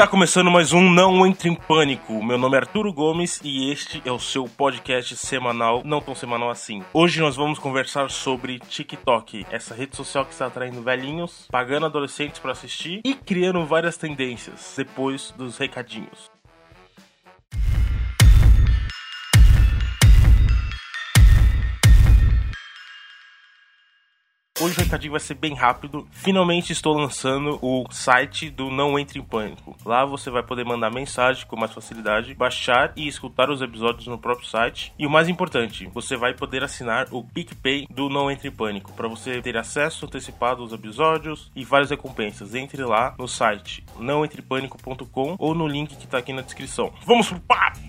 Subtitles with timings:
[0.00, 2.24] Tá começando mais um Não Entre em Pânico.
[2.24, 6.48] Meu nome é Arturo Gomes e este é o seu podcast semanal, não tão semanal
[6.48, 6.82] assim.
[6.94, 12.38] Hoje nós vamos conversar sobre TikTok, essa rede social que está atraindo velhinhos, pagando adolescentes
[12.38, 16.30] para assistir e criando várias tendências depois dos recadinhos.
[24.70, 26.06] Hoje o recadinho vai ser bem rápido.
[26.12, 29.76] Finalmente estou lançando o site do Não Entre em Pânico.
[29.84, 34.16] Lá você vai poder mandar mensagem com mais facilidade, baixar e escutar os episódios no
[34.16, 34.92] próprio site.
[34.96, 38.92] E o mais importante, você vai poder assinar o PicPay do Não Entre em Pânico
[38.92, 42.54] para você ter acesso antecipado aos episódios e várias recompensas.
[42.54, 46.92] Entre lá no site nãoentrepânico.com ou no link que está aqui na descrição.
[47.04, 47.80] Vamos pro papo!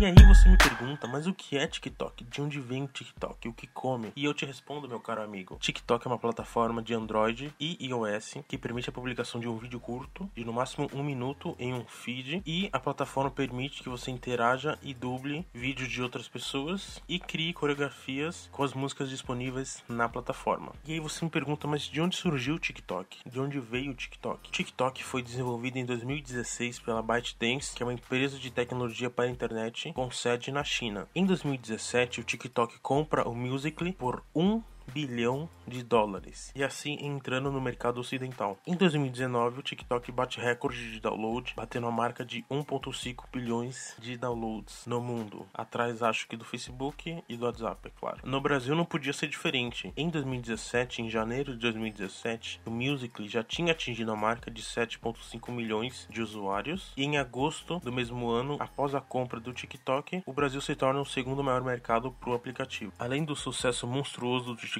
[0.00, 2.22] E aí você me pergunta, mas o que é TikTok?
[2.22, 3.48] De onde vem o TikTok?
[3.48, 4.12] O que come?
[4.14, 5.58] E eu te respondo, meu caro amigo.
[5.60, 9.80] TikTok é uma plataforma de Android e iOS que permite a publicação de um vídeo
[9.80, 12.44] curto, de no máximo um minuto em um feed.
[12.46, 17.52] E a plataforma permite que você interaja e duble vídeos de outras pessoas e crie
[17.52, 20.74] coreografias com as músicas disponíveis na plataforma.
[20.86, 23.18] E aí você me pergunta, mas de onde surgiu o TikTok?
[23.28, 24.48] De onde veio o TikTok?
[24.48, 29.24] O TikTok foi desenvolvido em 2016 pela ByteDance, que é uma empresa de tecnologia para
[29.24, 31.08] a internet com sede na China.
[31.14, 37.52] Em 2017, o TikTok compra o Musical.ly por 1 bilhão de dólares e assim entrando
[37.52, 38.58] no mercado ocidental.
[38.66, 44.16] Em 2019, o TikTok bate recorde de download, batendo a marca de 1.5 bilhões de
[44.16, 48.18] downloads no mundo, atrás acho que do Facebook e do WhatsApp, é claro.
[48.24, 49.92] No Brasil não podia ser diferente.
[49.96, 55.50] Em 2017, em janeiro de 2017, o Musical.ly já tinha atingido a marca de 7.5
[55.52, 60.32] milhões de usuários e em agosto do mesmo ano, após a compra do TikTok, o
[60.32, 62.92] Brasil se torna o segundo maior mercado para o aplicativo.
[62.98, 64.77] Além do sucesso monstruoso do TikTok,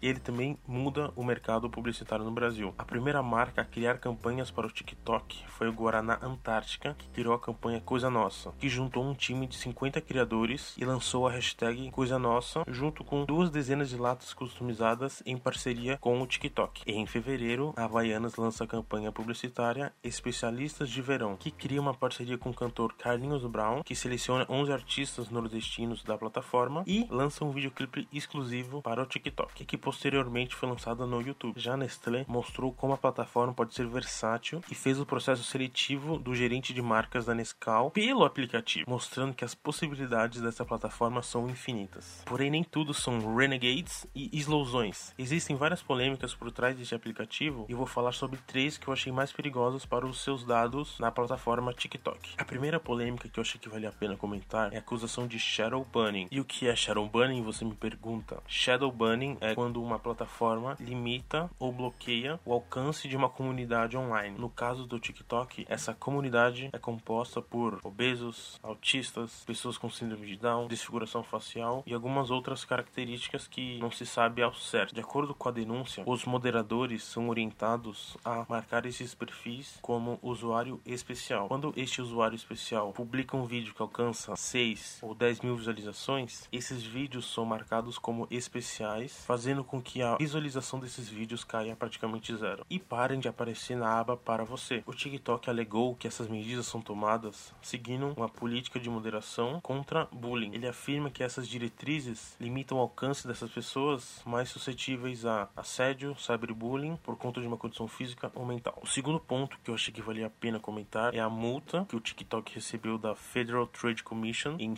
[0.00, 2.74] ele também muda o mercado publicitário no Brasil.
[2.78, 7.34] A primeira marca a criar campanhas para o TikTok foi o Guaraná Antártica, que criou
[7.34, 11.90] a campanha Coisa Nossa, que juntou um time de 50 criadores e lançou a hashtag
[11.90, 16.82] Coisa Nossa junto com duas dezenas de latas customizadas em parceria com o TikTok.
[16.86, 22.38] Em fevereiro, a Havaianas lança a campanha publicitária Especialistas de Verão, que cria uma parceria
[22.38, 27.50] com o cantor Carlinhos Brown, que seleciona 11 artistas nordestinos da plataforma e lança um
[27.50, 29.27] videoclipe exclusivo para o TikTok,
[29.66, 31.58] que posteriormente foi lançada no YouTube.
[31.58, 36.34] Já Nestlé mostrou como a plataforma pode ser versátil e fez o processo seletivo do
[36.34, 42.22] gerente de marcas da Nescau pelo aplicativo, mostrando que as possibilidades dessa plataforma são infinitas.
[42.24, 45.14] Porém, nem tudo são renegades e explosões.
[45.18, 49.12] Existem várias polêmicas por trás deste aplicativo e vou falar sobre três que eu achei
[49.12, 52.34] mais perigosas para os seus dados na plataforma TikTok.
[52.38, 55.38] A primeira polêmica que eu achei que vale a pena comentar é a acusação de
[55.38, 56.28] shadow banning.
[56.30, 57.42] E o que é shadow banning?
[57.42, 58.42] Você me pergunta.
[58.46, 64.38] Shadow banning é quando uma plataforma limita ou bloqueia o alcance de uma comunidade online.
[64.38, 70.36] No caso do TikTok, essa comunidade é composta por obesos, autistas, pessoas com síndrome de
[70.36, 74.94] Down, desfiguração facial e algumas outras características que não se sabe ao certo.
[74.94, 80.80] De acordo com a denúncia, os moderadores são orientados a marcar esses perfis como usuário
[80.84, 81.48] especial.
[81.48, 86.82] Quando este usuário especial publica um vídeo que alcança 6 ou 10 mil visualizações, esses
[86.82, 92.64] vídeos são marcados como especiais, fazendo com que a visualização desses vídeos caia praticamente zero
[92.68, 94.82] e parem de aparecer na aba para você.
[94.86, 100.54] O TikTok alegou que essas medidas são tomadas seguindo uma política de moderação contra bullying.
[100.54, 106.96] Ele afirma que essas diretrizes limitam o alcance dessas pessoas mais suscetíveis a assédio, cyberbullying
[106.96, 108.78] por conta de uma condição física ou mental.
[108.82, 111.96] O segundo ponto que eu achei que valia a pena comentar é a multa que
[111.96, 114.74] o TikTok recebeu da Federal Trade Commission em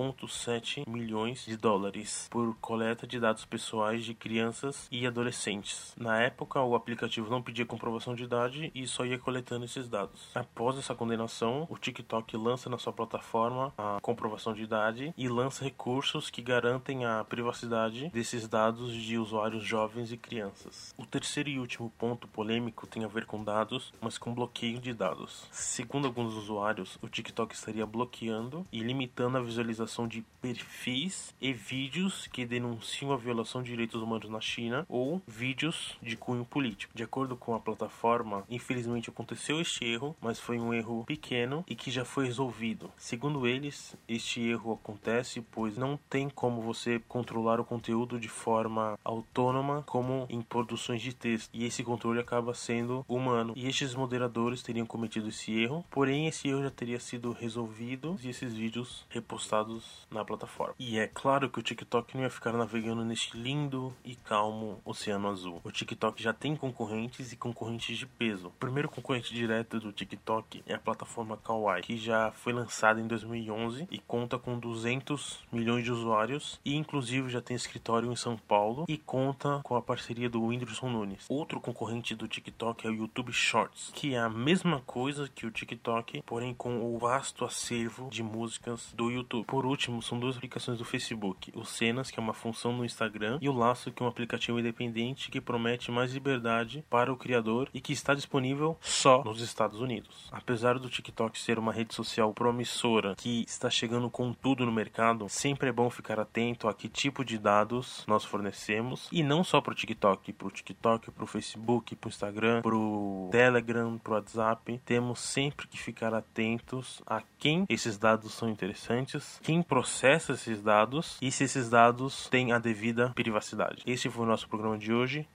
[0.00, 5.94] 5,7 milhões de dólares por coleta de dados pessoais de crianças e adolescentes.
[5.96, 10.30] Na época, o aplicativo não pedia comprovação de idade e só ia coletando esses dados.
[10.34, 15.64] Após essa condenação, o TikTok lança na sua plataforma a comprovação de idade e lança
[15.64, 20.94] recursos que garantem a privacidade desses dados de usuários jovens e crianças.
[20.96, 24.94] O terceiro e último ponto polêmico tem a ver com dados, mas com bloqueio de
[24.94, 25.46] dados.
[25.50, 32.26] Segundo alguns usuários, o TikTok estaria bloqueando e limitando a visualização de perfis e vídeos
[32.26, 36.92] que denunciam a violação de direitos humanos na China ou vídeos de cunho político.
[36.94, 41.74] De acordo com a plataforma, infelizmente aconteceu este erro, mas foi um erro pequeno e
[41.74, 42.90] que já foi resolvido.
[42.96, 48.98] Segundo eles, este erro acontece pois não tem como você controlar o conteúdo de forma
[49.04, 53.52] autônoma como em produções de texto, e esse controle acaba sendo humano.
[53.56, 58.28] E estes moderadores teriam cometido esse erro, porém esse erro já teria sido resolvido e
[58.28, 59.79] esses vídeos repostados
[60.10, 60.74] na plataforma.
[60.78, 65.28] E é claro que o TikTok não ia ficar navegando neste lindo e calmo oceano
[65.28, 65.60] azul.
[65.64, 68.48] O TikTok já tem concorrentes e concorrentes de peso.
[68.48, 73.06] O primeiro concorrente direto do TikTok é a plataforma Kawaii, que já foi lançada em
[73.06, 78.36] 2011 e conta com 200 milhões de usuários e inclusive já tem escritório em São
[78.36, 81.26] Paulo e conta com a parceria do Whindersson Nunes.
[81.28, 85.50] Outro concorrente do TikTok é o YouTube Shorts, que é a mesma coisa que o
[85.50, 89.44] TikTok, porém com o vasto acervo de músicas do YouTube.
[89.46, 93.38] Por último, são duas aplicações do Facebook: o Cenas, que é uma função no Instagram,
[93.40, 97.68] e o Laço, que é um aplicativo independente que promete mais liberdade para o criador
[97.72, 100.28] e que está disponível só nos Estados Unidos.
[100.32, 105.28] Apesar do TikTok ser uma rede social promissora que está chegando com tudo no mercado,
[105.28, 109.60] sempre é bom ficar atento a que tipo de dados nós fornecemos e não só
[109.60, 113.98] para o TikTok, para o TikTok, para o Facebook, para o Instagram, para o Telegram,
[113.98, 114.80] para o WhatsApp.
[114.84, 121.18] Temos sempre que ficar atentos a quem esses dados são interessantes, quem processa esses dados
[121.20, 123.82] e se esses dados têm a devida privacidade.
[123.84, 125.26] Esse foi o nosso programa de hoje.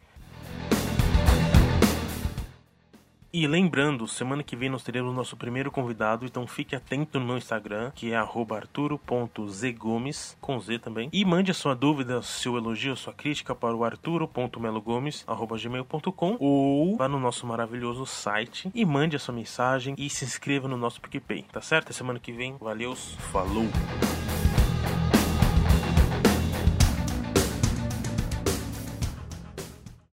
[3.38, 7.38] E lembrando, semana que vem nós teremos nosso primeiro convidado, então fique atento no meu
[7.38, 11.10] Instagram, que é arturo.zgomes, com Z também.
[11.12, 17.20] E mande a sua dúvida, seu elogio, sua crítica para o arturo.melogomes.gmail.com ou vá no
[17.20, 21.60] nosso maravilhoso site e mande a sua mensagem e se inscreva no nosso PicPay, tá
[21.60, 21.92] certo?
[21.92, 23.68] Semana que vem, valeu, falou!